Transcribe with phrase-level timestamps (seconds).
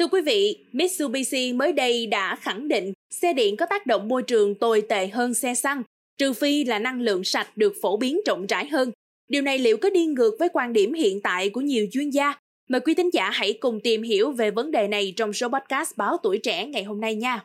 [0.00, 4.22] Thưa quý vị, Mitsubishi mới đây đã khẳng định xe điện có tác động môi
[4.22, 5.82] trường tồi tệ hơn xe xăng,
[6.18, 8.90] trừ phi là năng lượng sạch được phổ biến rộng rãi hơn.
[9.28, 12.34] Điều này liệu có đi ngược với quan điểm hiện tại của nhiều chuyên gia?
[12.68, 15.96] Mời quý thính giả hãy cùng tìm hiểu về vấn đề này trong số podcast
[15.96, 17.44] Báo Tuổi Trẻ ngày hôm nay nha.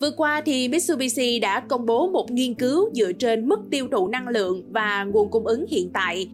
[0.00, 4.08] Vừa qua thì Mitsubishi đã công bố một nghiên cứu dựa trên mức tiêu thụ
[4.08, 6.28] năng lượng và nguồn cung ứng hiện tại.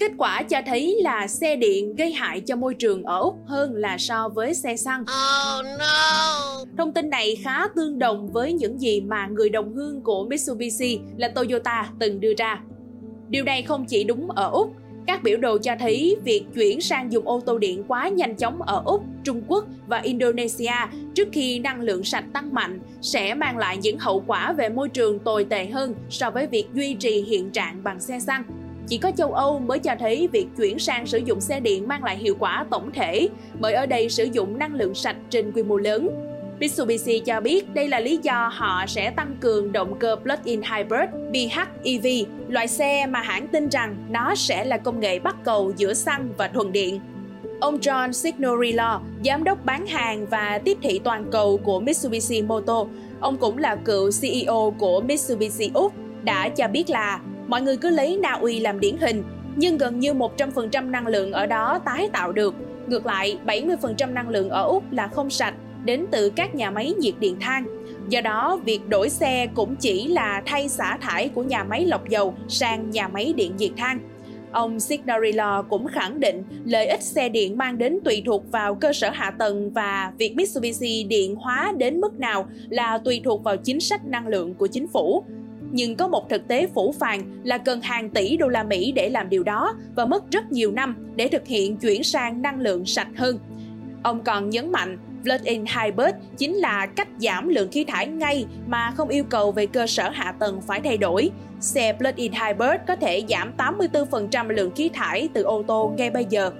[0.00, 3.74] Kết quả cho thấy là xe điện gây hại cho môi trường ở Úc hơn
[3.74, 5.02] là so với xe xăng.
[5.02, 6.64] Oh no.
[6.78, 11.00] Thông tin này khá tương đồng với những gì mà người đồng hương của Mitsubishi
[11.16, 12.60] là Toyota từng đưa ra.
[13.28, 14.72] Điều này không chỉ đúng ở Úc
[15.08, 18.62] các biểu đồ cho thấy việc chuyển sang dùng ô tô điện quá nhanh chóng
[18.62, 20.74] ở Úc, Trung Quốc và Indonesia
[21.14, 24.88] trước khi năng lượng sạch tăng mạnh sẽ mang lại những hậu quả về môi
[24.88, 28.42] trường tồi tệ hơn so với việc duy trì hiện trạng bằng xe xăng.
[28.88, 32.04] Chỉ có châu Âu mới cho thấy việc chuyển sang sử dụng xe điện mang
[32.04, 33.28] lại hiệu quả tổng thể,
[33.60, 36.08] bởi ở đây sử dụng năng lượng sạch trên quy mô lớn.
[36.60, 41.10] Mitsubishi cho biết đây là lý do họ sẽ tăng cường động cơ plug-in hybrid
[41.32, 42.06] PHEV,
[42.48, 46.28] loại xe mà hãng tin rằng nó sẽ là công nghệ bắt cầu giữa xăng
[46.36, 47.00] và thuần điện.
[47.60, 52.84] Ông John Signorillo, giám đốc bán hàng và tiếp thị toàn cầu của Mitsubishi Moto,
[53.20, 55.92] ông cũng là cựu CEO của Mitsubishi Úc,
[56.22, 59.22] đã cho biết là mọi người cứ lấy Na Uy làm điển hình,
[59.56, 62.54] nhưng gần như 100% năng lượng ở đó tái tạo được.
[62.86, 66.94] Ngược lại, 70% năng lượng ở Úc là không sạch đến từ các nhà máy
[66.98, 67.66] nhiệt điện than.
[68.08, 72.08] Do đó, việc đổi xe cũng chỉ là thay xả thải của nhà máy lọc
[72.08, 73.98] dầu sang nhà máy điện nhiệt than.
[74.52, 78.92] Ông Signorilo cũng khẳng định lợi ích xe điện mang đến tùy thuộc vào cơ
[78.92, 83.56] sở hạ tầng và việc Mitsubishi điện hóa đến mức nào là tùy thuộc vào
[83.56, 85.24] chính sách năng lượng của chính phủ.
[85.70, 89.08] Nhưng có một thực tế phủ phàng là cần hàng tỷ đô la Mỹ để
[89.08, 92.86] làm điều đó và mất rất nhiều năm để thực hiện chuyển sang năng lượng
[92.86, 93.38] sạch hơn.
[94.02, 98.92] Ông còn nhấn mạnh Plug-in hybrid chính là cách giảm lượng khí thải ngay mà
[98.96, 101.30] không yêu cầu về cơ sở hạ tầng phải thay đổi.
[101.60, 106.26] Xe plug-in hybrid có thể giảm 84% lượng khí thải từ ô tô ngay bây
[106.30, 106.50] giờ.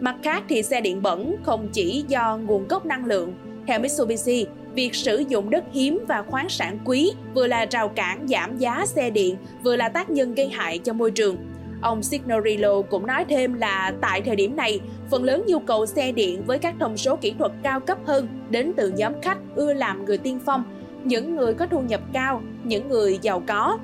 [0.00, 3.34] Mặt khác thì xe điện bẩn không chỉ do nguồn gốc năng lượng.
[3.68, 8.26] Theo Mitsubishi, việc sử dụng đất hiếm và khoáng sản quý vừa là rào cản
[8.28, 11.36] giảm giá xe điện, vừa là tác nhân gây hại cho môi trường.
[11.82, 14.80] Ông Signorillo cũng nói thêm là tại thời điểm này,
[15.10, 18.28] phần lớn nhu cầu xe điện với các thông số kỹ thuật cao cấp hơn
[18.50, 20.64] đến từ nhóm khách ưa làm người tiên phong,
[21.04, 23.78] những người có thu nhập cao, những người giàu có.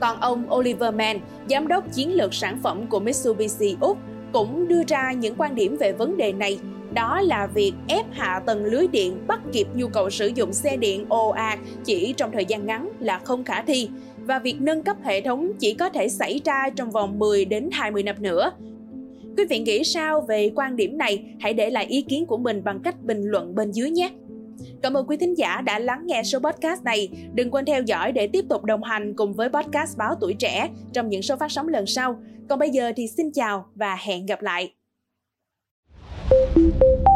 [0.00, 1.20] Còn ông Oliver Mann,
[1.50, 3.98] giám đốc chiến lược sản phẩm của Mitsubishi Úc,
[4.32, 6.58] cũng đưa ra những quan điểm về vấn đề này
[6.94, 10.76] đó là việc ép hạ tầng lưới điện bắt kịp nhu cầu sử dụng xe
[10.76, 13.88] điện ồ ạt chỉ trong thời gian ngắn là không khả thi
[14.26, 17.68] và việc nâng cấp hệ thống chỉ có thể xảy ra trong vòng 10 đến
[17.72, 18.52] 20 năm nữa.
[19.36, 21.24] Quý vị nghĩ sao về quan điểm này?
[21.40, 24.10] Hãy để lại ý kiến của mình bằng cách bình luận bên dưới nhé.
[24.82, 27.08] Cảm ơn quý thính giả đã lắng nghe số podcast này.
[27.34, 30.68] Đừng quên theo dõi để tiếp tục đồng hành cùng với podcast Báo Tuổi Trẻ
[30.92, 32.16] trong những số phát sóng lần sau.
[32.48, 34.72] Còn bây giờ thì xin chào và hẹn gặp lại.
[36.54, 37.13] Thank you